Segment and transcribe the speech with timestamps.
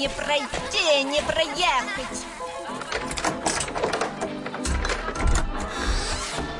[0.00, 2.24] не пройти, не проехать.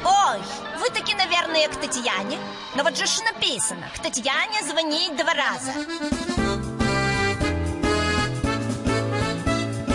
[0.04, 0.38] Ой,
[0.78, 2.36] вы таки, наверное, к Татьяне.
[2.74, 5.72] Но вот же ж написано, к Татьяне звонить два раза.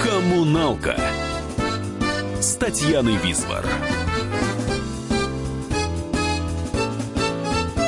[0.04, 1.00] Коммуналка
[2.42, 3.64] с Татьяной Висбор.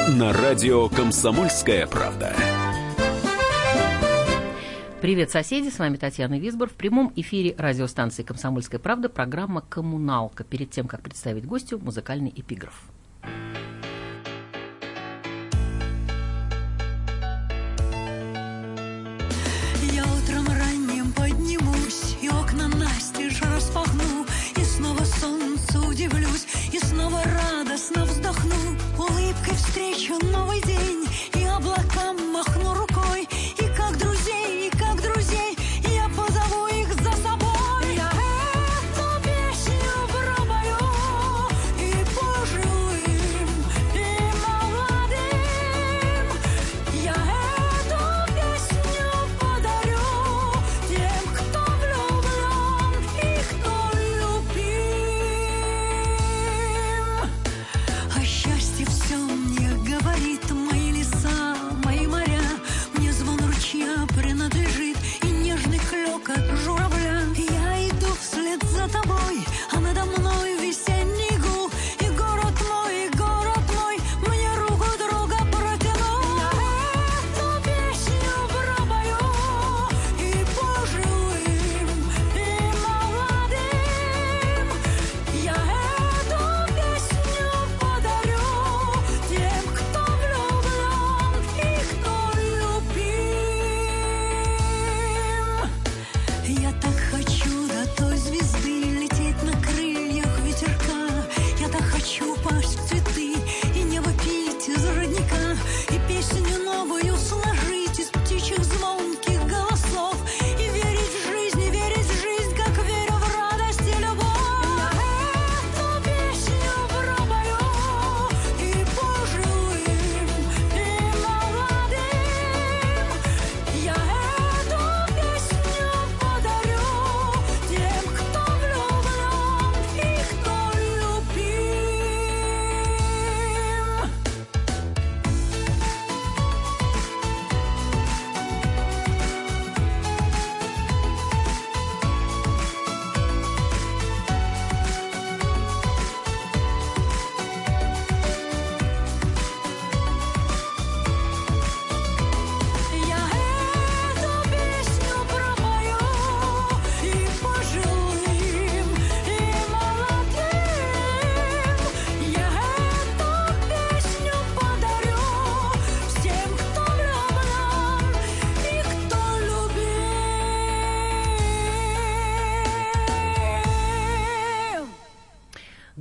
[0.09, 2.35] На радио «Комсомольская правда».
[4.99, 5.69] Привет, соседи!
[5.69, 6.69] С вами Татьяна Висбор.
[6.69, 10.43] В прямом эфире радиостанции «Комсомольская правда» программа «Коммуналка».
[10.43, 12.73] Перед тем, как представить гостю, музыкальный эпиграф.
[19.93, 28.03] Я утром ранним поднимусь И окна настежь распахну И снова солнцу удивлюсь И снова радостно
[28.03, 28.55] вздохну
[28.97, 31.05] Улыбкой встречу новый день
[31.35, 31.86] И облакам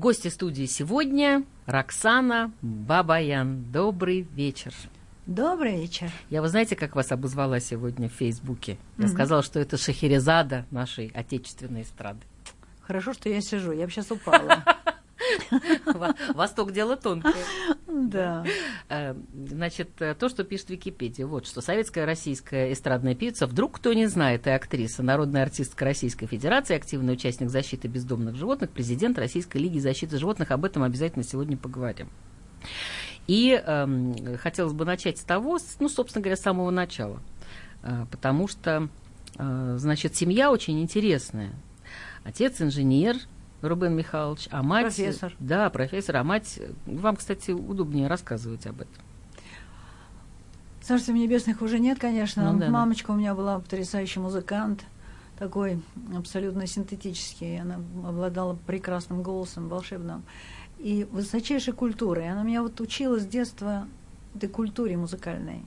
[0.06, 3.64] Гости студии сегодня Роксана Бабаян.
[3.72, 4.72] Добрый вечер.
[5.26, 6.12] Добрый вечер.
[6.30, 8.78] Я, вы знаете, как вас обозвала сегодня в Фейсбуке?
[8.98, 12.20] Я сказала, что это Шахерезада нашей отечественной эстрады.
[12.82, 14.62] Хорошо, что я сижу, я бы сейчас упала.
[15.86, 17.34] Во- Восток дело тонкое.
[17.86, 18.44] Да.
[18.88, 23.92] Э, Значит, э, то, что пишет Википедия, вот что советская российская эстрадная певица, вдруг кто
[23.92, 29.58] не знает, и актриса, народная артистка Российской Федерации, активный участник защиты бездомных животных, президент Российской
[29.58, 32.08] Лиги защиты животных, об этом обязательно сегодня поговорим.
[33.26, 37.20] И эм, хотелось бы начать с того, ну, собственно говоря, с самого начала,
[37.82, 38.88] Э, потому что,
[39.38, 41.52] э, значит, семья очень интересная.
[42.24, 43.16] Отец инженер,
[43.66, 44.84] Рубен Михайлович, а мать...
[44.84, 45.34] Профессор.
[45.38, 46.60] Да, профессор, а мать...
[46.86, 49.02] Вам, кстати, удобнее рассказывать об этом.
[50.82, 52.52] Царства небесных уже нет, конечно.
[52.52, 52.72] Ну да, да.
[52.72, 54.84] Мамочка у меня была потрясающий музыкант,
[55.36, 55.82] такой
[56.16, 57.60] абсолютно синтетический.
[57.60, 60.22] Она обладала прекрасным голосом, волшебным.
[60.78, 62.30] И высочайшей культурой.
[62.30, 63.88] Она меня вот учила с детства
[64.34, 65.62] этой культуре музыкальной.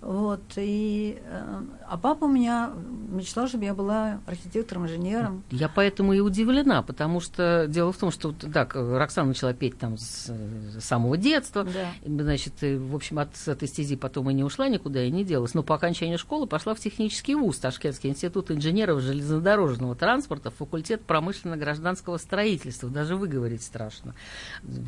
[0.00, 2.72] Вот, и, э, а папа у меня
[3.10, 5.42] мечтал, чтобы я была архитектором, инженером.
[5.50, 9.52] Я поэтому и удивлена, потому что дело в том, что, вот, да, к- Роксана начала
[9.52, 11.90] петь там с э, самого детства, Да.
[12.02, 15.22] и, значит, и, в общем, от этой стези потом и не ушла никуда, и не
[15.22, 15.52] делась.
[15.52, 22.16] Но по окончании школы пошла в технический вуз, Ташкентский институт инженеров железнодорожного транспорта, факультет промышленно-гражданского
[22.16, 22.88] строительства.
[22.88, 24.14] Даже выговорить страшно,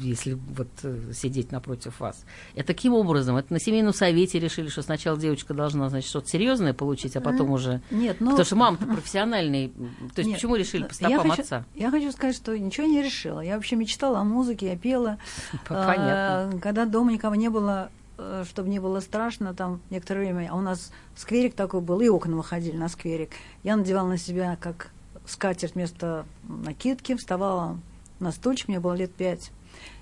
[0.01, 2.25] если вот э, сидеть напротив вас.
[2.55, 6.29] И таким образом, это на семейном совете решили, что сначала сначала девочка должна, значит, что-то
[6.29, 7.81] серьезное получить, а потом уже...
[7.91, 8.31] Нет, ну...
[8.31, 9.69] Потому что мама-то профессиональный.
[10.15, 11.65] То есть Нет, почему решили по я стопам хочу, отца?
[11.75, 13.41] Я хочу сказать, что ничего не решила.
[13.41, 15.19] Я вообще мечтала о музыке, я пела.
[15.69, 16.05] Понятно.
[16.07, 20.57] А, Когда дома никого не было, э, чтобы не было страшно, там некоторое время, а
[20.57, 23.31] у нас скверик такой был, и окна выходили на скверик.
[23.65, 24.91] Я надевала на себя как
[25.27, 27.77] скатерть вместо накидки, вставала
[28.21, 29.51] на стульчик, мне было лет пять,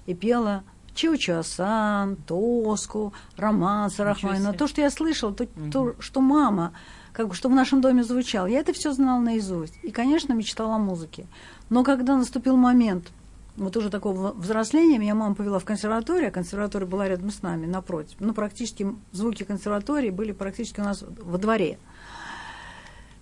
[0.04, 0.62] и пела
[0.94, 4.48] Чиучасан, Тоску, романсы Рахманина.
[4.50, 4.58] себе.
[4.58, 6.72] То, что я слышала, то, то, что мама,
[7.12, 9.78] как бы, что в нашем доме звучало, я это все знала наизусть.
[9.82, 11.26] И, конечно, мечтала о музыке.
[11.68, 13.10] Но когда наступил момент
[13.56, 17.66] вот уже такого взросления, меня мама повела в консерваторию, а консерватория была рядом с нами,
[17.66, 18.16] напротив.
[18.18, 21.78] Ну, практически звуки консерватории были практически у нас во дворе.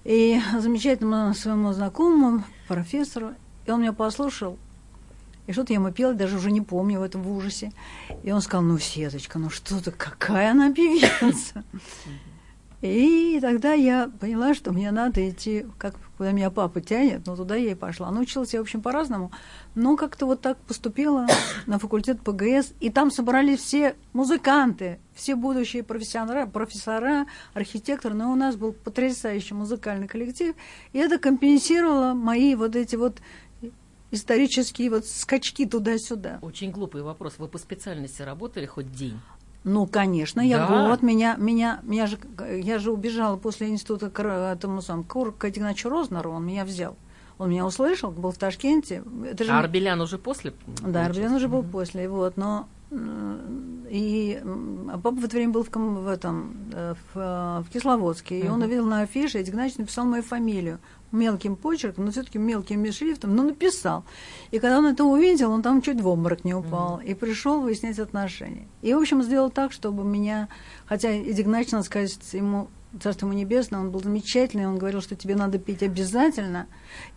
[0.04, 3.34] И замечательному своему знакомому, профессору,
[3.66, 4.56] и он меня послушал,
[5.48, 7.72] и что-то я ему пела, даже уже не помню в этом в ужасе.
[8.22, 11.64] И он сказал, ну, Сеточка, ну что ты, какая она певица.
[12.82, 17.54] И тогда я поняла, что мне надо идти, как куда меня папа тянет, но туда
[17.56, 18.10] я и пошла.
[18.10, 19.32] Научилась я, в общем, по-разному,
[19.74, 21.26] но как-то вот так поступила
[21.66, 28.34] на факультет ПГС, и там собрались все музыканты, все будущие профессионалы, профессора, архитекторы, но у
[28.34, 30.54] нас был потрясающий музыкальный коллектив,
[30.92, 33.18] и это компенсировало мои вот эти вот
[34.10, 36.38] исторические вот скачки туда-сюда.
[36.42, 37.34] Очень глупый вопрос.
[37.38, 39.18] Вы по специальности работали хоть день?
[39.64, 40.88] Ну, конечно, я Да.
[40.88, 42.18] год, меня, меня, меня же,
[42.62, 46.96] я же убежала после института к этому самому, к, к Игнатию Рознеру, он меня взял.
[47.38, 49.02] Он меня услышал, был в Ташкенте.
[49.30, 50.54] Это же А Арбелян уже после?
[50.82, 54.40] да, Арбелин уже был после, вот, но и
[54.90, 58.48] а папа в это время был в, в этом э, в, э, в Кисловодске, и
[58.48, 60.78] он увидел на афише, Эдик Игнатьевич написал мою фамилию
[61.12, 64.04] мелким почерком, но все-таки мелким шрифтом, но написал.
[64.50, 67.98] И когда он это увидел, он там чуть в обморок не упал, и пришел выяснять
[67.98, 68.68] отношения.
[68.82, 70.48] И, в общем, сделал так, чтобы меня,
[70.86, 72.68] хотя Эдик Игнатьевич, надо сказать, ему
[73.02, 76.66] Царство ему небесное, он был замечательный, он говорил, что тебе надо петь обязательно,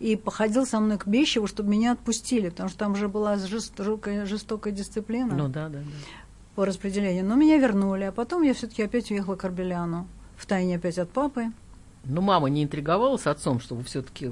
[0.00, 4.26] и походил со мной к Бещеву, чтобы меня отпустили, потому что там уже была жестокая,
[4.26, 5.84] жестокая дисциплина Ну да, да, да.
[6.56, 7.24] по распределению.
[7.24, 10.06] Но меня вернули, а потом я все-таки опять уехала к Арбеляну,
[10.36, 11.52] в тайне опять от папы.
[12.04, 14.30] Ну, мама не интриговала с отцом, чтобы все-таки...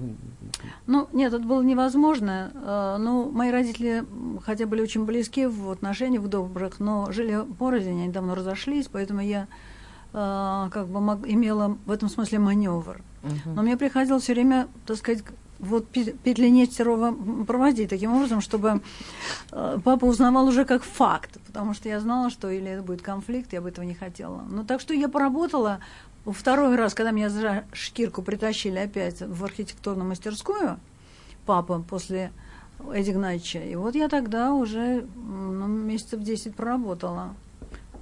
[0.86, 2.50] Ну, нет, это было невозможно.
[2.54, 4.04] Э, Ну, мои родители,
[4.44, 9.20] хотя были очень близки в отношениях в добрых, но жили порознь, они давно разошлись, поэтому
[9.20, 9.46] я
[10.12, 10.98] э, как бы
[11.30, 13.02] имела в этом смысле маневр.
[13.44, 15.22] Но мне приходилось все время, так сказать,
[15.60, 17.14] вот пе- петли Нестерова
[17.44, 18.80] проводить таким образом, чтобы
[19.52, 23.52] э, папа узнавал уже как факт, потому что я знала, что или это будет конфликт,
[23.52, 24.42] я бы этого не хотела.
[24.50, 25.78] Ну, так что я поработала
[26.26, 30.78] второй раз, когда меня за шкирку притащили опять в архитектурную мастерскую,
[31.46, 32.32] папа после
[32.92, 37.34] Эдди Игнатьевича, и вот я тогда уже ну, месяцев 10 проработала.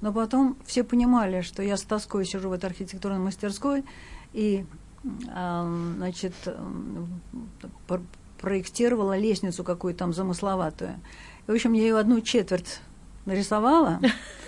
[0.01, 3.83] Но потом все понимали, что я с тоской сижу в этой архитектурной мастерской
[4.31, 4.65] и,
[5.33, 6.33] ам, значит,
[8.39, 10.99] проектировала лестницу какую-то там замысловатую.
[11.47, 12.79] И, в общем, я ее одну четверть
[13.25, 13.99] нарисовала.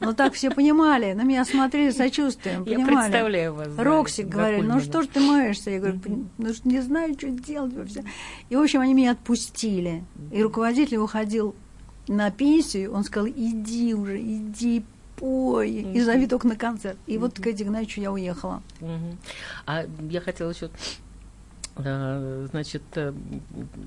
[0.00, 2.94] Но так все понимали, на меня смотрели сочувствием, Я понимали.
[3.10, 3.68] представляю вас.
[3.78, 5.70] Роксик говорили, ну что ж ты маешься?
[5.70, 8.04] Я говорю, «Пон- ну не знаю, что делать вообще.
[8.50, 10.04] И, в общем, они меня отпустили.
[10.30, 11.54] И руководитель уходил
[12.06, 14.84] на пенсию, он сказал, иди уже, иди,
[15.16, 16.98] пой, и зови только на концерт.
[17.06, 18.62] И вот к Эдди Игнатьевичу я уехала.
[19.66, 20.68] А я хотела еще,
[21.76, 23.12] значит, э,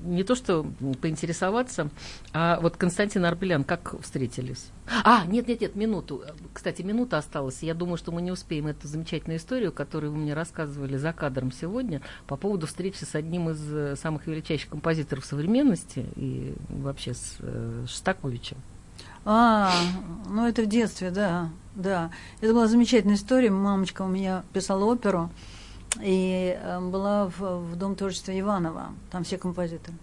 [0.04, 0.66] не то что
[1.00, 1.88] поинтересоваться,
[2.32, 4.70] а вот Константин Арбелян, как встретились?
[5.04, 6.22] А, нет, нет, нет, минуту.
[6.52, 7.62] Кстати, минута осталась.
[7.62, 11.52] Я думаю, что мы не успеем эту замечательную историю, которую вы мне рассказывали за кадром
[11.52, 17.36] сегодня, по поводу встречи с одним из э, самых величайших композиторов современности и вообще с
[17.40, 18.58] э, Шостаковичем.
[19.24, 19.72] А,
[20.30, 22.10] ну это в детстве, да, да.
[22.40, 23.50] Это была замечательная история.
[23.50, 25.30] Мамочка у меня писала оперу,
[26.00, 29.96] и э, была в, в Дом творчества Иванова, там все композиторы.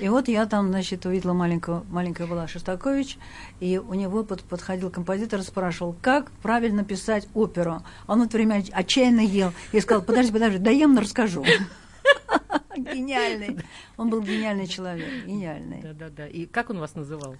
[0.00, 3.18] И вот я там, значит, увидела маленького, маленькая была Шостакович,
[3.60, 7.82] и у него под- подходил композитор и спрашивал, как правильно писать оперу.
[8.08, 9.52] Он в это время отч- отчаянно ел.
[9.72, 11.44] Я сказала, подожди, подожди, доем, но расскажу.
[12.76, 13.58] Гениальный.
[13.96, 15.82] Он был гениальный человек, гениальный.
[15.82, 16.26] Да-да-да.
[16.26, 17.36] И как он вас называл?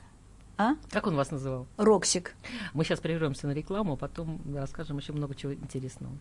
[0.56, 0.76] А?
[0.90, 1.66] Как он вас называл?
[1.76, 2.34] Роксик.
[2.72, 6.14] Мы сейчас прервемся на рекламу, а потом расскажем еще много чего интересного.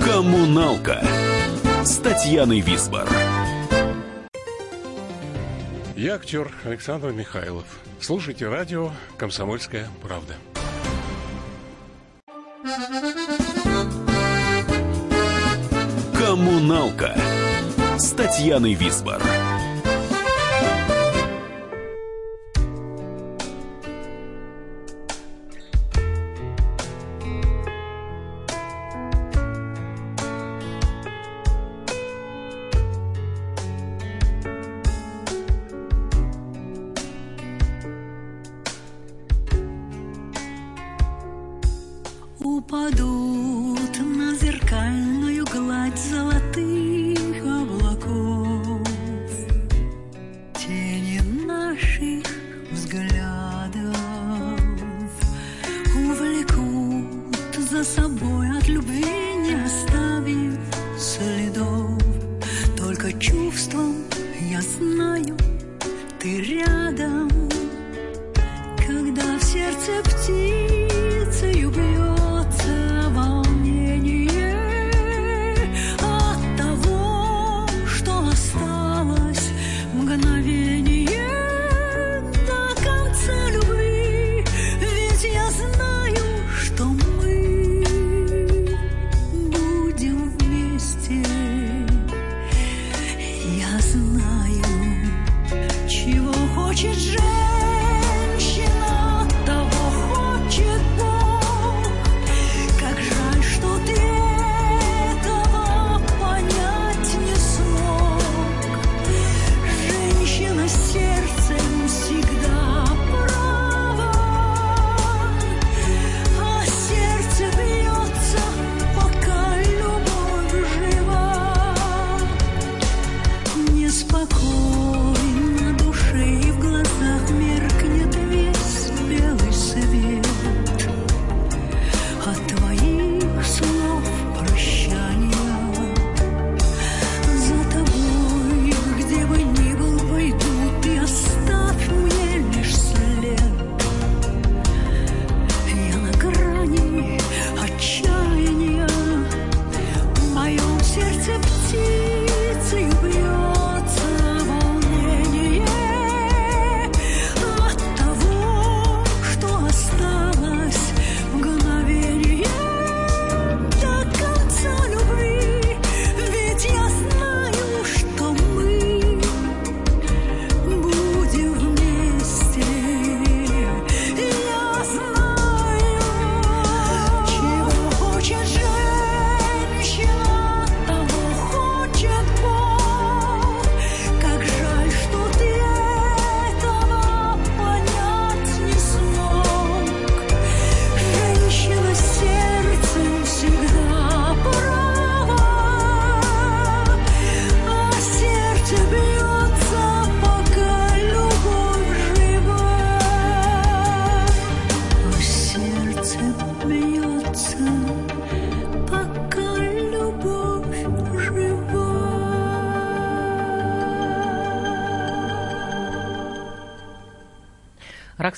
[0.00, 1.02] Коммуналка
[1.82, 3.08] с Татьяной Висбор.
[5.96, 7.64] Я актер Александр Михайлов.
[8.00, 10.36] Слушайте радио «Комсомольская правда».
[16.16, 17.16] Коммуналка
[17.98, 19.20] с Татьяной Висбор.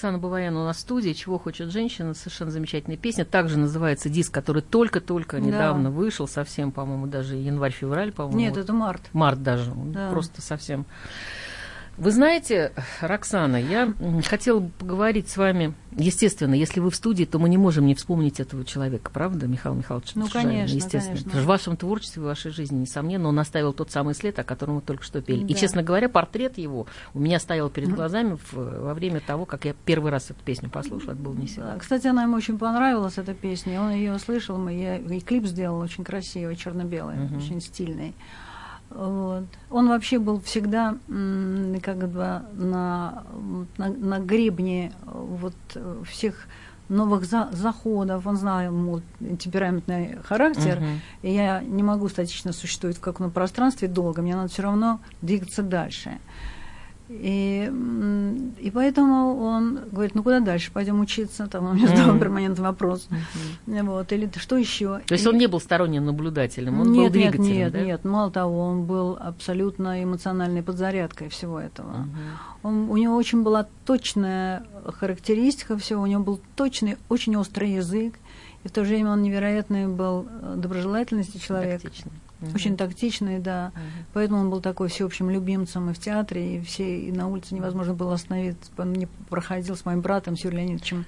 [0.08, 3.24] Роксана Баваян у нас в студии «Чего хочет женщина?» Совершенно замечательная песня.
[3.26, 5.42] Также называется диск, который только-только Да.
[5.42, 8.38] недавно вышел, совсем, по-моему, даже январь-февраль, по-моему.
[8.38, 8.60] Нет, Вот.
[8.64, 9.02] это март.
[9.12, 10.08] Март даже, Да.
[10.10, 10.86] просто совсем.
[11.98, 13.92] Вы знаете, Роксана, я
[14.24, 15.74] хотела бы поговорить с вами.
[15.96, 19.74] Естественно, если вы в студии, то мы не можем не вспомнить этого человека, правда, Михаил
[19.74, 20.12] Михайлович?
[20.14, 21.16] Ну, Шишарин, конечно, естественно.
[21.18, 21.40] конечно.
[21.40, 24.80] В вашем творчестве, в вашей жизни, несомненно, он оставил тот самый след, о котором мы
[24.80, 25.42] только что пели.
[25.44, 25.58] И, Да.
[25.58, 29.74] честно говоря, портрет его у меня стоял перед глазами в- во время того, как я
[29.84, 31.12] первый раз эту песню послушала.
[31.14, 31.76] Это был не сегодня.
[31.80, 33.82] Кстати, она ему очень понравилась, эта песня.
[33.82, 37.38] Он ее слышал, мы, я и клип сделал очень красивый, черно-белый, Мгм.
[37.38, 38.14] очень стильный.
[38.90, 39.44] Вот.
[39.70, 40.96] Он вообще был всегда
[41.82, 43.24] как бы на,
[43.76, 45.54] на, на гребне вот
[46.06, 46.46] всех
[46.88, 48.26] новых за- заходов.
[48.26, 51.00] Он знал ему темпераментный характер, Мгм.
[51.22, 55.62] и я не могу статично существовать в каком-то пространстве долго, мне надо все равно двигаться
[55.62, 56.18] дальше.
[57.08, 57.72] И,
[58.58, 62.20] и поэтому он говорит, ну куда дальше, пойдем учиться, там у меня задал Мгм.
[62.20, 63.08] перманентный вопрос.
[63.66, 65.00] Вот, или что еще?
[65.06, 67.80] То есть он не был сторонним наблюдателем, он был нет, нет, двигателем, нет, да?
[67.80, 71.90] нет, мало того, он был абсолютно эмоциональной подзарядкой всего этого.
[71.90, 72.08] Мгм.
[72.62, 78.14] Он, у него очень была точная характеристика всего, у него был точный, очень острый язык,
[78.64, 81.80] и в то же время он невероятный был э, доброжелательности человек.
[81.80, 82.12] Тактичный.
[82.40, 82.54] Мгм.
[82.54, 83.72] Очень тактичный, да.
[83.74, 83.82] Мгм.
[84.14, 87.94] Поэтому он был такой всеобщим любимцем и в театре, и все, и на улице невозможно
[87.94, 88.70] было остановиться.
[88.76, 91.04] Он не проходил с моим братом Сергеем Леонидовичем,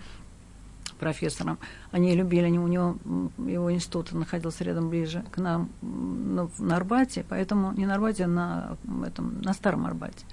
[1.01, 1.59] профессором.
[1.91, 2.99] Они любили, они, у него
[3.39, 8.29] его институт находился рядом ближе к нам ну, на Арбате, поэтому не на Арбате, а
[8.29, 10.25] на, этом, на Старом Арбате.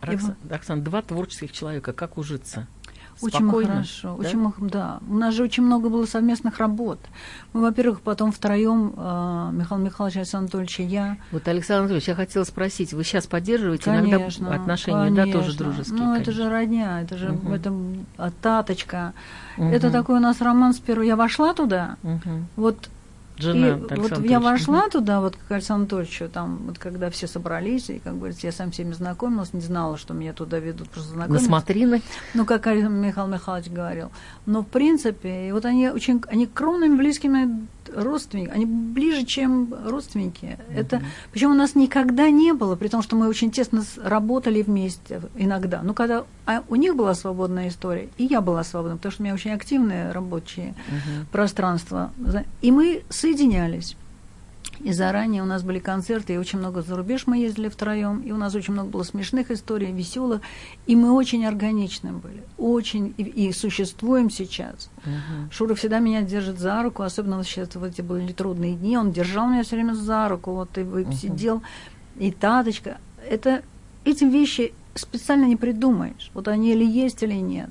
[0.00, 2.66] Роксан, Роксан, два творческих человека, как ужиться?
[3.20, 4.14] Очень Спокойно, хорошо, да?
[4.14, 4.98] очень да.
[5.08, 6.98] У нас же очень много было совместных работ.
[7.52, 12.14] Мы, во-первых, потом втроем, э, Михаил Михайлович, Александр Анатольевич и я, Вот, Александр Анатольевич, я
[12.14, 15.64] хотела спросить, вы сейчас поддерживаете Конечно, иногда отношения, да, тоже конечно.
[15.64, 15.98] дружеские?
[15.98, 16.32] Ну, это конечно.
[16.44, 17.52] же родня, это же Мгм.
[17.52, 17.74] это
[18.16, 19.12] а, таточка.
[19.56, 19.68] Мгм.
[19.72, 21.04] Это такой у нас роман с первого.
[21.04, 22.46] Я вошла туда, Мгм.
[22.56, 22.88] вот
[23.38, 27.88] Жена и вот я вошла туда, вот к Александру Анатольевичу, там, вот когда все собрались,
[27.88, 31.16] и, как говорится, я сам всеми знакомилась, не знала, что меня туда ведут, просто На
[31.16, 31.46] знакомилась.
[31.46, 32.02] смотрины.
[32.34, 34.10] Ну, как Михаил Михайлович говорил.
[34.46, 40.58] Но, в принципе, и вот они очень, они кровными близкими родственники, они ближе, чем родственники.
[40.74, 41.02] Это,
[41.32, 45.82] причем у нас никогда не было, при том, что мы очень тесно работали вместе иногда.
[45.82, 49.24] Но когда а у них была свободная история, и я была свободна, потому что у
[49.24, 50.74] меня очень активное рабочее
[51.32, 52.12] пространство.
[52.18, 53.96] За- И мы соединялись.
[54.80, 58.30] И заранее у нас были концерты, и очень много за рубеж мы ездили втроем, и
[58.30, 60.40] у нас очень много было смешных историй, веселых,
[60.86, 64.90] и мы очень органичны были, очень, и, и существуем сейчас.
[65.50, 69.10] Шура всегда меня держит за руку, особенно вот сейчас в эти были трудные дни, он
[69.12, 71.62] держал меня все время за руку, вот и вы- сидел,
[72.16, 72.98] и Таточка.
[73.28, 73.62] Это,
[74.04, 77.70] эти вещи специально не придумаешь, вот они или есть, или нет.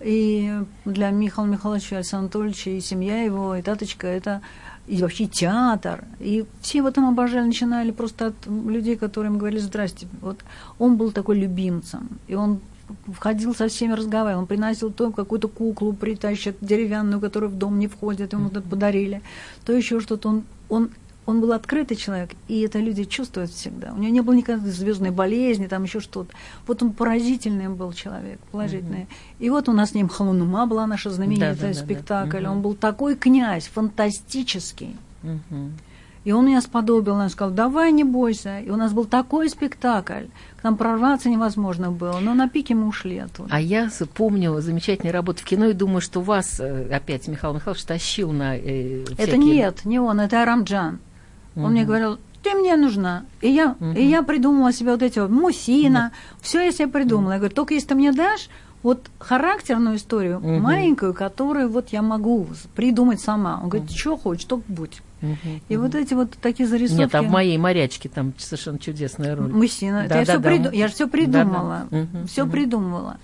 [0.00, 0.52] И
[0.84, 4.40] для Михаила Михайловича Александра Анатольевича и семья его, и Таточка, это
[4.88, 6.04] и вообще театр.
[6.18, 10.06] И все в этом обожали, начинали просто от людей, которым говорили «здрасте».
[10.20, 10.38] Вот
[10.78, 12.60] он был такой любимцем, и он
[13.06, 17.86] входил со всеми разговаривал, он приносил то какую-то куклу, притащит деревянную, которая в дом не
[17.86, 19.20] входит, ему это подарили,
[19.64, 20.28] то еще что-то.
[20.28, 20.90] Он, он,
[21.28, 23.92] он был открытый человек, и это люди чувствуют всегда.
[23.92, 26.30] У него не было никакой звездной болезни, там еще что-то.
[26.66, 29.08] Вот он поразительный был человек, положительный.
[29.38, 31.78] И вот у нас с ним Халунума была наша знаменитая Да-да-да-да.
[31.78, 32.40] спектакль.
[32.44, 32.50] Мгм.
[32.50, 34.96] Он был такой князь, фантастический.
[35.22, 35.74] Мгм.
[36.24, 38.60] И он меня сподобил, он сказал, давай, не бойся.
[38.60, 40.24] И у нас был такой спектакль,
[40.56, 43.50] к нам прорваться невозможно было, но на пике мы ушли оттуда.
[43.52, 47.84] А я помню замечательные работы в кино и думаю, что вас э, опять Михаил Михайлович
[47.84, 51.00] тащил на э, Это всякие- нет, не он, это Арамджан.
[51.64, 53.24] Он мне говорил, ты мне нужна.
[53.40, 57.32] И я, и я придумала себе вот эти вот мусина, все я себе придумала.
[57.32, 58.48] Я говорю, только если ты мне дашь
[58.82, 60.62] вот характерную историю, Мгм.
[60.62, 63.60] маленькую, которую вот я могу придумать сама.
[63.62, 65.02] Он говорит, что хочешь, только будь.
[65.20, 65.60] Мгм.
[65.68, 67.00] И вот эти вот такие зарисовки.
[67.00, 69.52] Нет, а в моей морячке там совершенно чудесная роль.
[69.52, 70.06] Мужчина.
[70.08, 70.48] Да, я, да, все да.
[70.48, 70.70] приду...
[70.70, 71.86] я же все придумала.
[71.90, 72.26] Да, да.
[72.28, 72.52] Все мгм.
[72.52, 73.16] придумала.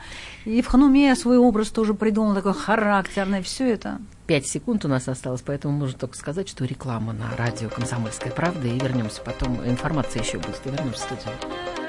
[0.45, 3.43] И в Хануме я свой образ тоже придумала, такой характерный.
[3.43, 3.99] Все это.
[4.27, 8.67] Пять секунд у нас осталось, поэтому можно только сказать, что реклама на радио «Комсомольская правда»,
[8.67, 9.63] и вернемся потом.
[9.67, 11.84] Информация еще будет, и вернемся в студию.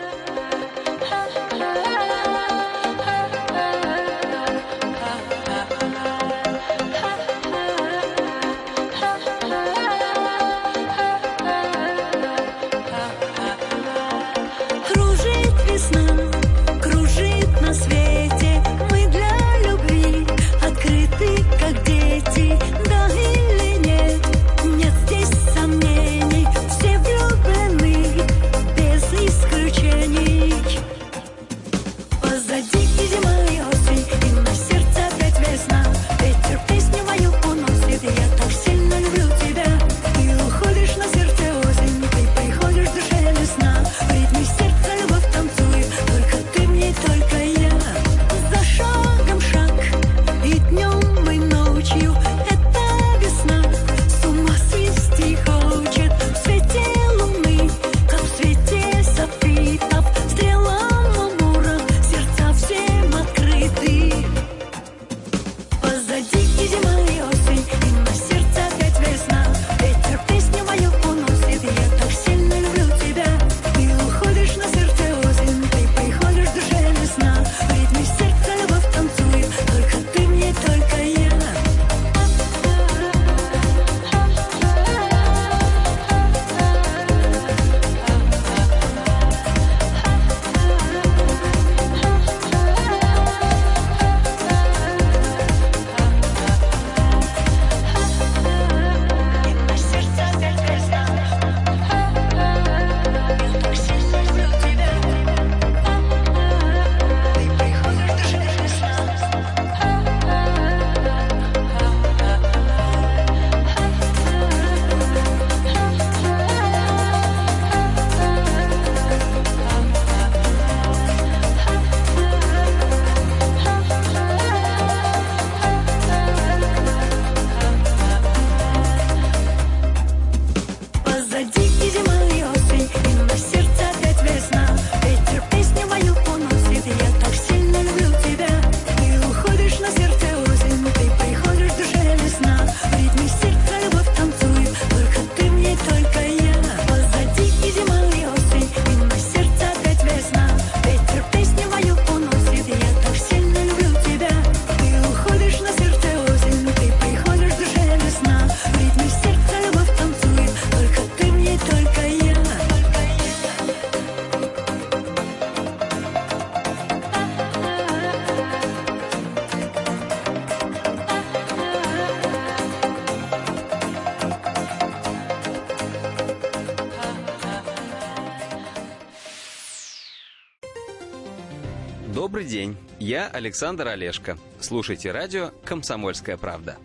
[183.31, 184.37] Александр Олешко.
[184.59, 186.77] Слушайте радио «Комсомольская правда».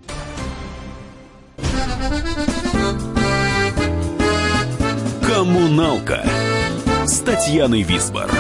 [5.27, 6.25] Коммуналка
[7.07, 8.31] с Татьяной Висбор.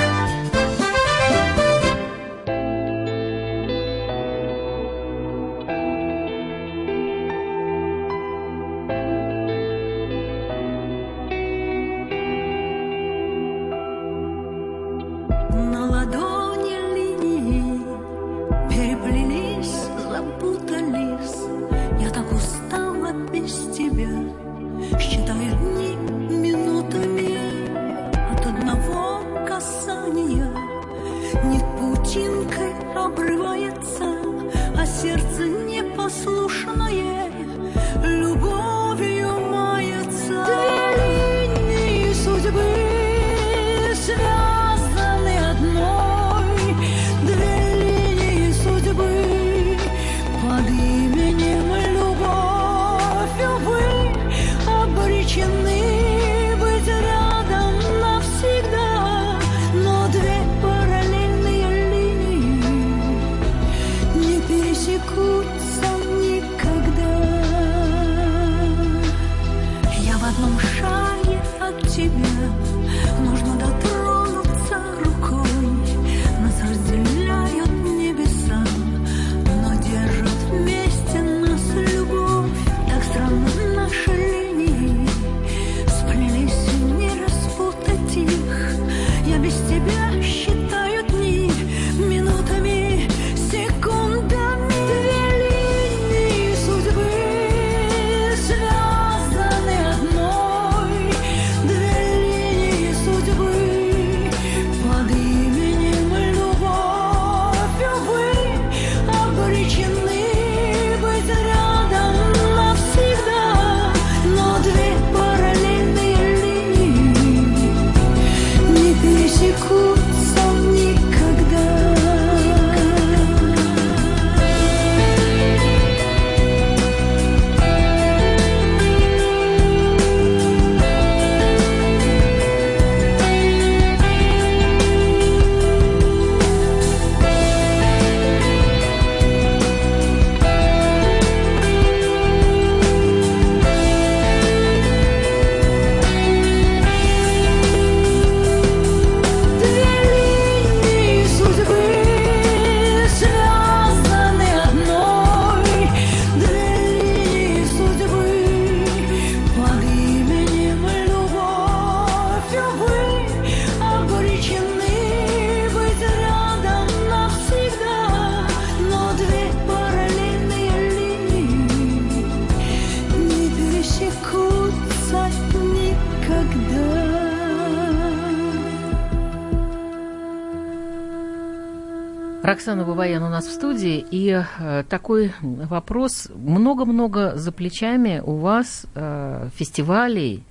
[182.50, 186.26] Роксана Бабаян у нас в студии, и э, такой вопрос.
[186.34, 190.42] Много-много за плечами у вас э, фестивалей,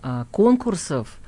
[0.00, 1.18] э, конкурсов.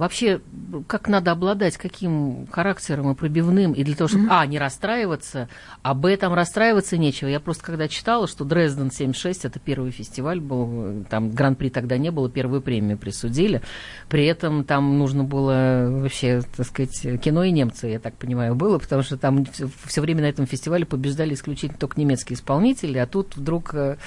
[0.00, 0.40] Вообще,
[0.86, 5.50] как надо обладать каким характером и пробивным, и для того, чтобы, а, не расстраиваться,
[5.82, 7.28] а, б, там расстраиваться нечего.
[7.28, 12.10] Я просто когда читала, что Дрезден 76, это первый фестиваль был, там гран-при тогда не
[12.10, 13.60] было, первую премию присудили.
[14.08, 18.78] При этом там нужно было вообще, так сказать, кино и немцы, я так понимаю, было,
[18.78, 19.44] потому что там
[19.84, 23.98] все время на этом фестивале побеждали исключительно только немецкие исполнители, а тут вдруг э,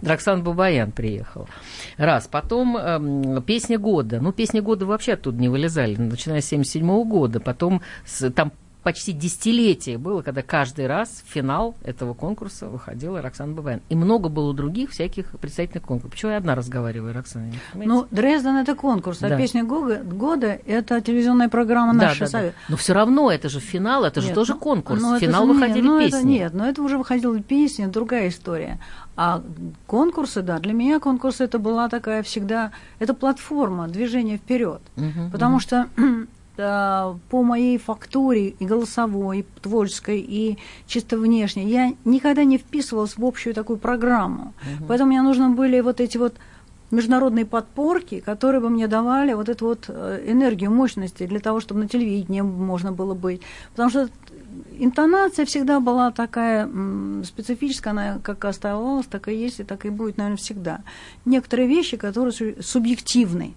[0.00, 1.48] Роксан Бабаян приехал.
[1.96, 2.28] Раз.
[2.28, 4.20] Потом эм, песня года.
[4.20, 7.40] Ну, песни года вообще оттуда не вылезали, начиная с 77 года.
[7.40, 13.52] Потом с, там почти десятилетие было, когда каждый раз в финал этого конкурса выходила Роксана
[13.52, 13.80] Бабаян.
[13.88, 16.12] И много было других всяких представительных конкурсов.
[16.12, 17.52] Почему я одна разговариваю, Роксана?
[17.74, 19.36] Ну, Дрезден это конкурс, а Да.
[19.36, 22.30] песня года, это телевизионная программа да, «Наша да, да.
[22.30, 22.54] совет».
[22.68, 25.00] Но все равно это же финал, это же Нет, тоже ну, конкурс.
[25.02, 26.18] ну, в это финал же- выходили нет, ну, песни.
[26.18, 28.78] Это, нет, но это уже выходила песня, другая история.
[29.16, 29.42] А
[29.86, 34.80] конкурсы, да, для меня конкурсы это была такая всегда, это платформа движения вперед.
[34.96, 36.02] Мгм, Потому что да,
[36.56, 43.24] по моей фактуре и голосовой, и творческой, и чисто внешней, я никогда не вписывалась в
[43.24, 44.52] общую такую программу.
[44.88, 46.34] Поэтому мне нужны были вот эти вот
[46.90, 51.80] международные подпорки, которые бы мне давали вот эту вот э, энергию мощности для того, чтобы
[51.80, 53.42] на телевидении можно было быть.
[53.70, 54.08] Потому что
[54.78, 56.68] интонация всегда была такая
[57.24, 60.80] специфическая, она как оставалась, так и есть, и так и будет, наверное, всегда.
[61.24, 63.54] Некоторые вещи, которые су- субъективны.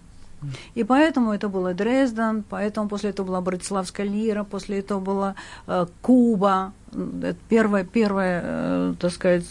[0.75, 5.35] И поэтому это было Дрезден, поэтому после этого была Братиславская лира, после этого была
[5.67, 9.45] э, Куба, это первая, первая, э, так сказать,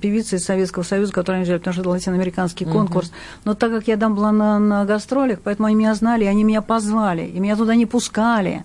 [0.00, 3.12] певица из Советского Союза, которую они взяли, потому что это латиноамериканский конкурс.
[3.44, 6.62] Но так как я там была на, на гастролях, поэтому они меня знали, они меня
[6.62, 8.64] позвали, и меня туда не пускали.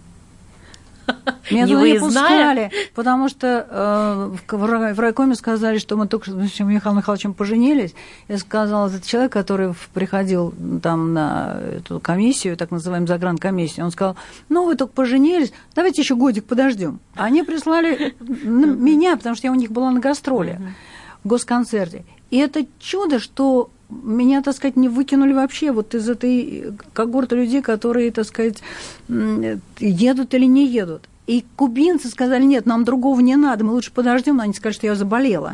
[1.51, 2.09] Меня Не туда не выездная?
[2.09, 6.97] пускали, потому что э, в, в рай- в райкоме сказали, что мы только с Михаилом
[6.97, 7.93] Михайловичем поженились.
[8.27, 14.15] Я сказала, этот человек, который приходил там на эту комиссию, так называемую загранкомиссию, он сказал,
[14.49, 16.99] ну, вы только поженились, давайте еще годик подождем.
[17.15, 20.59] Они прислали меня, потому что я у них была на гастроле,
[21.23, 22.05] в госконцерте.
[22.31, 27.61] И это чудо, что меня, так сказать, не выкинули вообще вот из этой когорты людей,
[27.61, 28.61] которые, так сказать,
[29.79, 31.07] едут или не едут.
[31.27, 34.87] И кубинцы сказали, нет, нам другого не надо, мы лучше подождем, но они сказали, что
[34.87, 35.53] я заболела.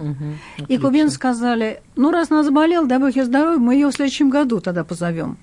[0.68, 4.30] И кубинцы сказали, ну, раз она заболела, дай бог ей здоровья, мы ее в следующем
[4.30, 5.38] году тогда позовем.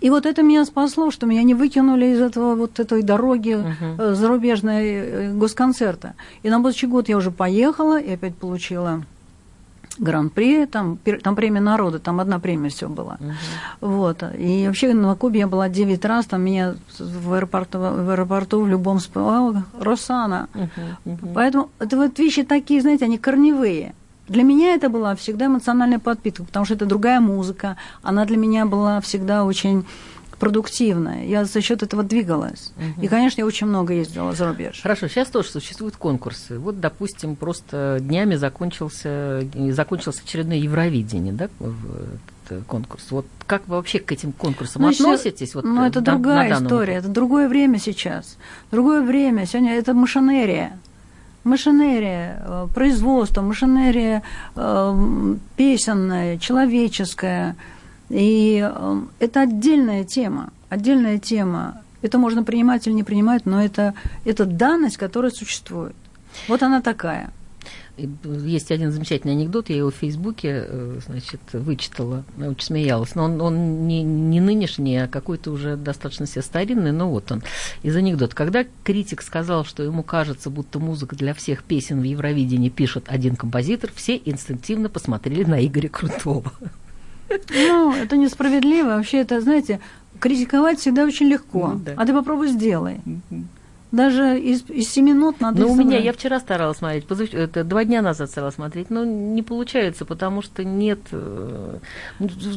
[0.00, 3.58] И вот это меня спасло, что меня не выкинули из этого вот этой дороги
[3.98, 6.14] э, зарубежной э, госконцерта.
[6.44, 9.02] И на будущий год я уже поехала и опять получила
[9.98, 13.18] гран-при, там, там премия народа, там одна премия все была.
[13.80, 14.22] Вот.
[14.38, 18.68] И вообще на Кубе я была 9 раз, там меня в аэропорту, в, аэропорту в
[18.68, 20.48] любом спевала Росана.
[21.34, 23.94] Поэтому это вот вещи такие, знаете, они корневые.
[24.28, 28.66] Для меня это была всегда эмоциональная подпитка, потому что это другая музыка, она для меня
[28.66, 29.86] была всегда очень
[30.38, 31.24] продуктивная.
[31.24, 32.72] Я за счет этого двигалась.
[33.00, 34.80] И, конечно, я очень много ездила за рубеж.
[34.82, 36.58] Хорошо, сейчас тоже существуют конкурсы.
[36.58, 41.48] Вот, допустим, просто днями закончился, закончился очередное Евровидение, да,
[42.50, 43.06] этот конкурс.
[43.10, 45.54] Вот как вы вообще к этим конкурсам Ну, относитесь?
[45.54, 48.36] Вот, ну, это на- другая на история, это другое время сейчас.
[48.70, 49.46] Другое время.
[49.46, 50.78] Сегодня это машинерия.
[51.44, 54.22] Машинерия, э, производство, машинерия
[54.56, 57.56] э, песенная, человеческая.
[58.10, 60.50] И э, это отдельная тема.
[60.68, 61.82] Отдельная тема.
[62.02, 63.94] Это можно принимать или не принимать, но это,
[64.24, 65.96] это данность, которая существует.
[66.46, 67.30] Вот она такая.
[67.96, 68.08] И
[68.44, 73.16] Есть один замечательный анекдот, я его в Фейсбуке, э, значит, вычитала, очень смеялась.
[73.16, 77.42] Но он, он не, не нынешний, а какой-то уже достаточно себе старинный, но вот он.
[77.82, 78.36] Из анекдота.
[78.36, 83.34] Когда критик сказал, что ему кажется, будто музыка для всех песен в Евровидении пишет один
[83.34, 86.52] композитор, все инстинктивно посмотрели на Игоря Крутого.
[87.50, 88.88] Ну, это несправедливо.
[88.96, 89.80] Вообще, это, знаете,
[90.20, 91.68] критиковать всегда очень легко.
[91.68, 91.94] Ну да.
[91.96, 93.00] А ты попробуй сделай.
[93.90, 97.32] Даже из, из семи нот надо Но Ну, у меня, я вчера старалась смотреть, позав-
[97.32, 101.78] это два дня назад старалась смотреть, но не получается, потому что нет, э,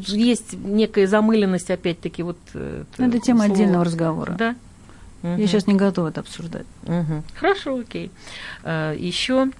[0.07, 2.37] есть некая замыленность, опять-таки, вот...
[2.53, 3.53] э, Ну, это тема слово.
[3.53, 4.35] отдельного разговора.
[4.37, 4.55] Да.
[5.23, 5.47] Я Мгм.
[5.47, 6.65] сейчас не готова это обсуждать.
[6.83, 7.23] Мгм.
[7.35, 8.11] Хорошо, окей.
[8.65, 9.51] Еще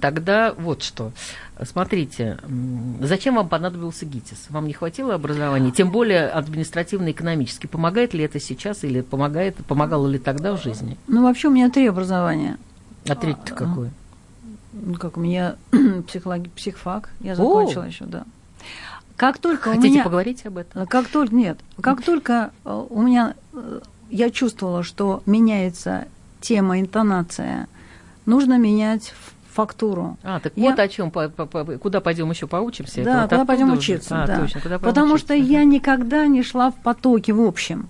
[0.00, 1.12] тогда вот что.
[1.62, 2.38] Смотрите,
[3.00, 4.46] зачем вам понадобился ГИТИС?
[4.50, 5.70] Вам не хватило образования?
[5.70, 7.66] Тем более административно-экономически.
[7.66, 10.98] Помогает ли это сейчас или помогает, помогало ли тогда в жизни?
[11.06, 12.58] Ну, вообще у меня три образования.
[13.08, 13.90] А третье какое?
[14.72, 15.56] Ну, как у меня
[16.08, 17.36] психологи, психфак, я О!
[17.36, 18.24] закончила еще, да.
[19.16, 20.04] Как только у Хотите меня...
[20.04, 20.86] поговорить об этом?
[20.86, 26.08] Как только, нет, как только э, у меня, э, я чувствовала, что меняется
[26.40, 27.68] тема, интонация,
[28.26, 29.14] нужно менять
[29.54, 30.16] фактуру.
[30.22, 33.04] А, так Я- вот о чем, куда пойдем еще поучимся?
[33.04, 34.40] Да, вот куда пойдем учиться, А, да.
[34.40, 37.88] точно, куда Потому что я никогда не шла в потоке в общем.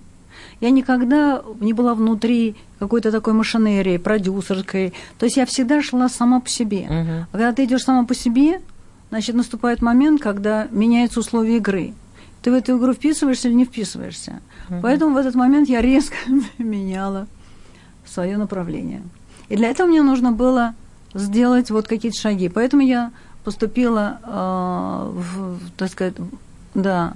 [0.61, 4.93] Я никогда не была внутри какой-то такой машинерии, продюсерской.
[5.17, 6.87] То есть я всегда шла сама по себе.
[6.89, 7.25] Мгм.
[7.31, 8.61] А когда ты идешь сама по себе,
[9.09, 11.93] значит, наступает момент, когда меняются условия игры.
[12.41, 14.39] Ты в эту игру вписываешься или не вписываешься.
[14.81, 16.15] Поэтому в этот момент я резко
[16.57, 17.27] меняла
[18.05, 19.01] свое направление.
[19.49, 20.73] И для этого мне нужно было
[21.15, 22.49] сделать вот какие-то шаги.
[22.49, 23.11] Поэтому я
[23.43, 26.13] поступила, э, в, так сказать,
[26.75, 27.13] да,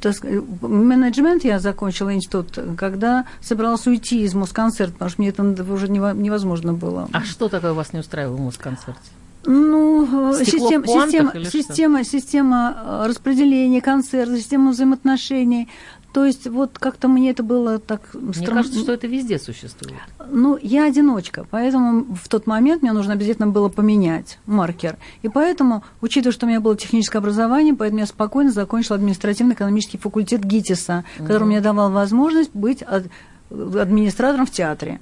[0.00, 5.42] так сказать, менеджмент я закончила институт, когда собиралась уйти из Москонцерта, потому что мне это
[5.42, 7.08] уже нево- невозможно было.
[7.12, 9.00] А что такое вас не устраивало в Москонцерте?
[9.44, 12.10] Ну, э, Стекло система, система, что?
[12.10, 15.68] система, э, распределения концерта, система взаимоотношений.
[16.16, 18.00] То есть вот как-то мне это было так...
[18.14, 20.00] Мне стран- кажется, что это везде существует.
[20.30, 24.96] Ну, я одиночка, поэтому в тот момент мне нужно обязательно было поменять маркер.
[25.20, 30.42] И поэтому, учитывая, что у меня было техническое образование, поэтому я спокойно закончила административно-экономический факультет
[30.42, 33.08] ГИТИСа, который мне давал возможность быть ад-
[33.50, 35.00] администратором в театре.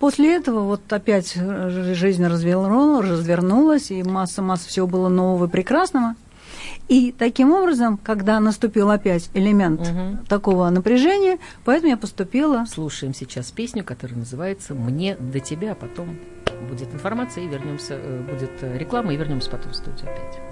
[0.00, 6.14] После этого вот опять э, жизнь развернула, развернулась, и масса-масса всего было нового и прекрасного.
[6.88, 10.24] И таким образом, когда наступил опять элемент Мгм.
[10.26, 16.18] такого напряжения, поэтому я поступила Слушаем сейчас песню, которая называется «Мне до тебя», а потом
[16.68, 20.47] будет информация и вернемся, э, будет э, реклама и вернемся потом в студию опять.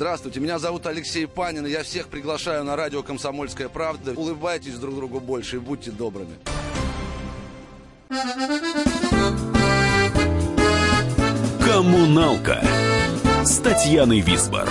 [0.00, 4.14] Здравствуйте, меня зовут Алексей Панин, и я всех приглашаю на радио «Комсомольская правда».
[4.16, 6.36] Улыбайтесь друг другу больше и будьте добрыми.
[11.62, 12.62] Коммуналка
[13.44, 14.66] с Татьяной Висбор.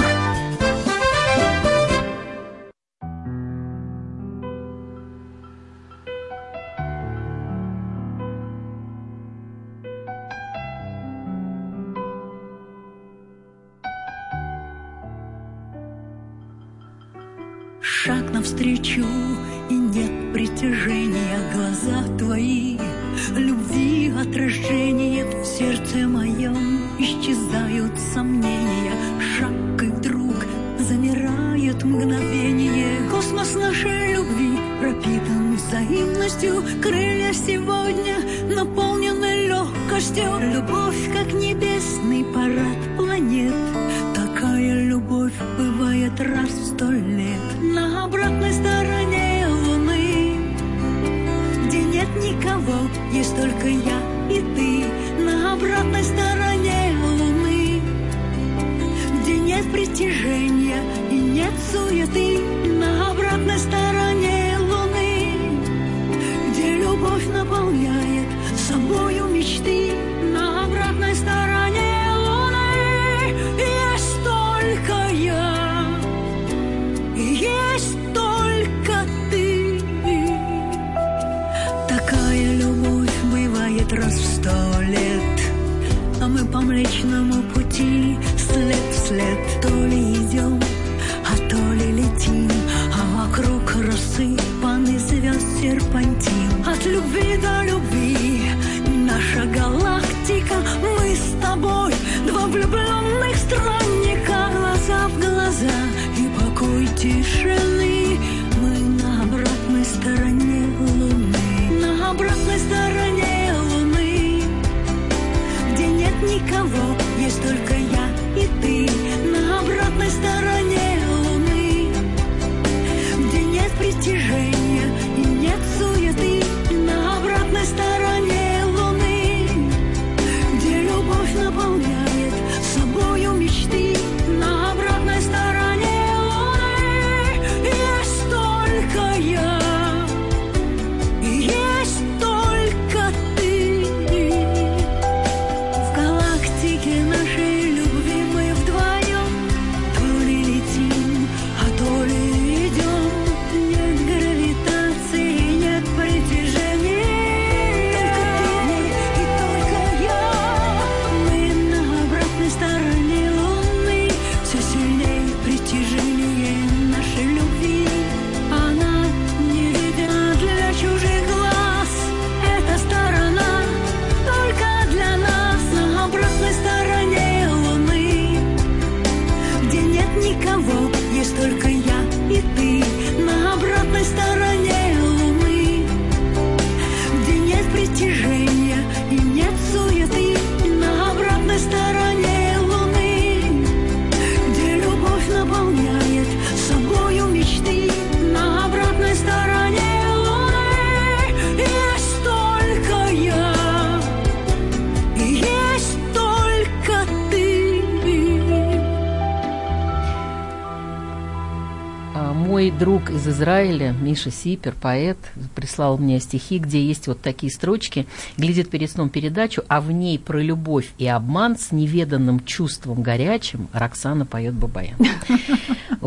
[213.59, 215.17] Израиля, Миша Сипер, поэт,
[215.53, 218.07] прислал мне стихи, где есть вот такие строчки.
[218.37, 223.67] Глядит перед сном передачу, а в ней про любовь и обман с неведанным чувством горячим
[223.73, 224.95] Роксана поет Бабаян.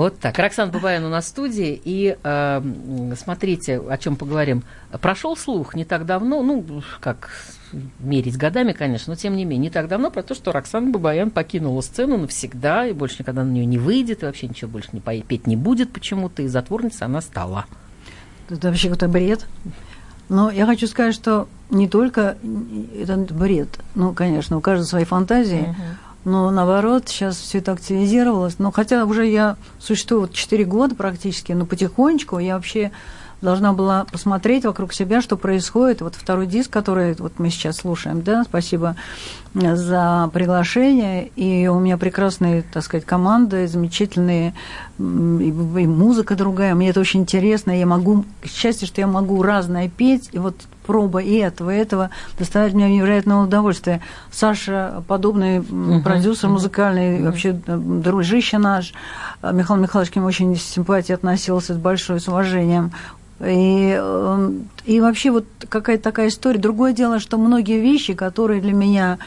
[0.03, 0.37] Вот так.
[0.37, 1.81] Роксана Бабаян у нас в студии.
[1.85, 2.63] И э,
[3.17, 4.65] смотрите, о чем поговорим.
[5.01, 7.31] Прошел слух не так давно, ну, как
[8.01, 11.31] мерить годами, конечно, но тем не менее, не так давно про то, что Роксана Бабаян
[11.31, 14.99] покинула сцену навсегда и больше никогда на нее не выйдет, и вообще ничего больше не
[14.99, 17.67] пой- петь не будет почему-то, и затворницей она стала.
[18.51, 19.47] Это вообще какой-то бред.
[20.29, 22.37] Но я хочу сказать, что не только
[22.99, 23.79] это бред.
[23.95, 25.77] Ну, конечно, у каждого свои фантазии.
[26.25, 28.59] Но наоборот, сейчас все это активизировалось.
[28.59, 32.93] Но хотя уже я существую вот 4 года практически, но потихонечку я вообще
[33.41, 36.01] должна была посмотреть вокруг себя, что происходит.
[36.01, 38.97] Вот второй диск, который вот мы сейчас слушаем, да, спасибо
[39.55, 41.29] за приглашение.
[41.37, 44.55] И у меня прекрасные, так сказать, команды, замечательные,
[44.99, 46.75] и, музыка другая.
[46.75, 47.71] Мне это очень интересно.
[47.71, 52.11] Я могу, счастье, что я могу разное петь, и вот проба и этого, и этого
[52.39, 54.01] доставляет мне невероятное удовольствие.
[54.31, 58.93] Саша, подобный м, продюсер музыкальный, вообще э, дружище наш,
[59.43, 62.93] э, Михаил Михайлович к нему очень с симпатией относился, с большой, с уважением.
[63.45, 64.51] И, э,
[64.85, 66.59] и вообще вот какая-то такая история.
[66.59, 69.19] Другое дело, что многие вещи, которые для меня,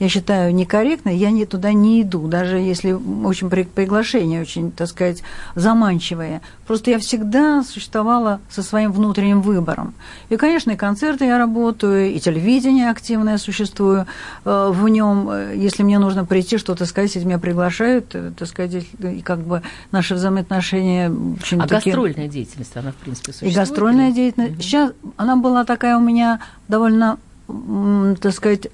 [0.00, 4.88] я считаю, некорректны, я не, туда не иду, даже если очень при- приглашение очень, так
[4.88, 5.22] сказать,
[5.54, 6.40] заманчивое.
[6.66, 9.94] Просто я всегда существовала со своим внутренним выбором.
[10.30, 14.06] И, конечно, и концерты я работаю, и телевидение активное существую
[14.44, 15.30] э, в нем.
[15.54, 19.62] Если мне нужно прийти что-то сказать, если меня приглашают, э, так сказать, и как бы
[19.92, 21.94] наши взаимоотношения очень А такие...
[21.94, 23.54] гастрольная деятельность, она, в принципе, И существует?
[23.54, 24.62] гастрольная или- деятельность.
[24.62, 28.68] Сейчас она была такая у меня довольно, так сказать,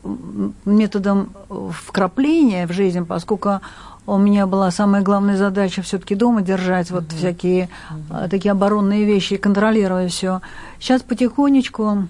[0.64, 3.60] методом вкрапления в жизнь, поскольку
[4.06, 7.68] у меня была самая главная задача все-таки дома держать вот всякие
[8.08, 10.40] а, такие оборонные вещи, контролировать все.
[10.78, 12.08] Сейчас потихонечку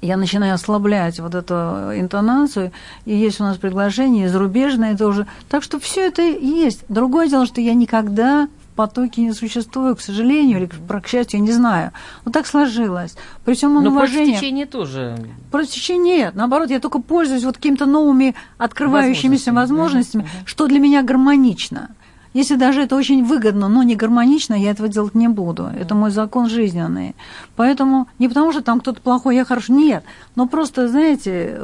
[0.00, 1.54] я начинаю ослаблять вот эту
[1.94, 2.72] интонацию,
[3.04, 5.26] и есть у нас приглашение зарубежное тоже.
[5.48, 6.84] Так что все это есть.
[6.88, 8.48] Другое дело, что я никогда
[8.78, 11.90] потоке не существую, к сожалению, или к- к счастью, я не знаю.
[12.24, 13.16] Но так сложилось.
[13.44, 14.36] При всем Но против уважении...
[14.36, 15.16] течения тоже.
[15.50, 16.34] Против течения нет.
[16.36, 20.22] Наоборот, я только пользуюсь вот какими-то новыми открывающимися Возможностями.
[20.22, 21.88] возможностями, что для меня гармонично.
[22.34, 25.64] Если даже это очень выгодно, но не гармонично, я этого делать не буду.
[25.80, 27.16] Это мой закон жизненный.
[27.56, 29.74] Поэтому не потому, что там кто-то плохой, я хороший.
[29.74, 30.04] Нет.
[30.36, 31.58] Но просто, знаете,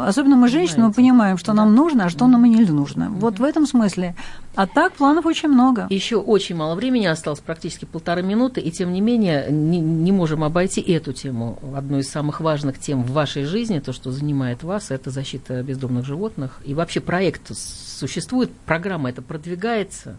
[0.00, 3.08] особенно мы, женщины, мы понимаем, что нам нужно, а что нам и не нужно.
[3.10, 4.14] Вот в этом смысле.
[4.56, 5.86] А так планов очень много.
[5.90, 10.42] Еще очень мало времени осталось, практически полторы минуты, и тем не менее не, не можем
[10.42, 11.58] обойти эту тему.
[11.76, 16.06] Одну из самых важных тем в вашей жизни, то, что занимает вас, это защита бездомных
[16.06, 16.62] животных.
[16.64, 20.16] И вообще проект существует, программа это продвигается.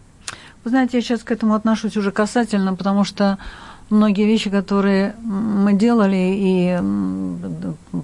[0.62, 3.38] Вы знаете, я сейчас к этому отношусь уже касательно, потому что
[3.90, 6.78] многие вещи, которые мы делали, и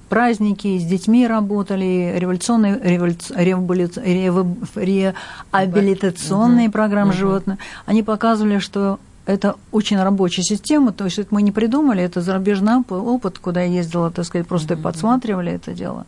[0.08, 4.76] праздники, и с детьми работали, и революционные, революц- революц- рев-
[5.52, 11.50] реабилитационные программы животных, они показывали, что это очень рабочая система, то есть это мы не
[11.52, 16.04] придумали, это зарубежный оп- опыт, куда я ездила, так сказать, просто подсматривали это дело.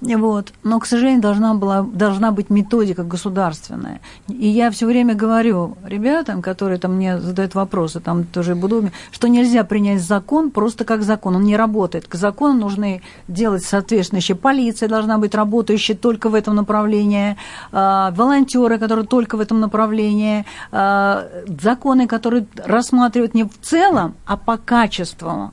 [0.00, 0.52] Вот.
[0.62, 4.00] Но, к сожалению, должна, была, должна быть методика государственная.
[4.28, 9.28] И я все время говорю ребятам, которые там мне задают вопросы, там тоже буду, что
[9.28, 11.36] нельзя принять закон просто как закон.
[11.36, 12.08] Он не работает.
[12.08, 14.36] К закону нужны делать соответствующие.
[14.36, 17.36] Полиция должна быть работающая только в этом направлении,
[17.72, 21.26] а, волонтеры, которые только в этом направлении, а,
[21.60, 25.52] законы, которые рассматривают не в целом, а по качеству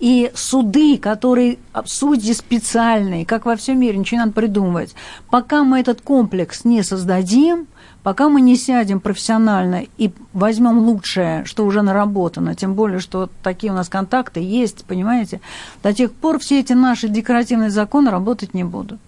[0.00, 4.94] и суды, которые судьи специальные, как во всем мире, ничего не надо придумывать.
[5.30, 7.66] Пока мы этот комплекс не создадим,
[8.02, 13.72] пока мы не сядем профессионально и возьмем лучшее, что уже наработано, тем более, что такие
[13.72, 15.40] у нас контакты есть, понимаете,
[15.82, 19.00] до тех пор все эти наши декоративные законы работать не будут.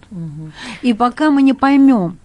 [0.83, 2.17] И пока мы не поймем,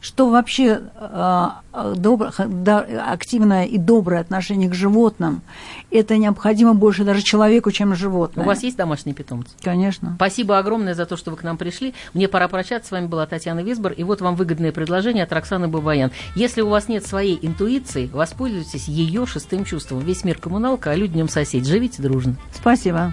[0.00, 1.48] что вообще э,
[1.94, 5.42] добро- х- да, активное и доброе отношение к животным,
[5.90, 8.46] это необходимо больше даже человеку, чем животному.
[8.46, 9.50] У вас есть домашние питомцы?
[9.62, 10.12] Конечно.
[10.16, 11.94] Спасибо огромное за то, что вы к нам пришли.
[12.14, 12.88] Мне пора прощаться.
[12.88, 13.92] С вами была Татьяна Висбор.
[13.92, 16.10] И вот вам выгодное предложение от Роксаны Бабаян.
[16.34, 20.00] Если у вас нет своей интуиции, воспользуйтесь ее шестым чувством.
[20.00, 21.66] Весь мир коммуналка, а люди в нем сосед.
[21.66, 22.36] Живите дружно.
[22.54, 23.12] Спасибо.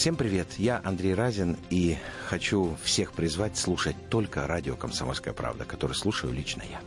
[0.00, 5.92] Всем привет, я Андрей Разин и хочу всех призвать слушать только радио «Комсомольская правда», которое
[5.92, 6.80] слушаю лично я.